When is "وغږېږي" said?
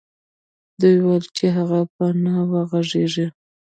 2.51-3.27